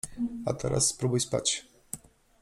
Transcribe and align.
A 0.45 0.53
teraz 0.53 0.87
spróbuj 0.89 1.19
spać! 1.19 1.65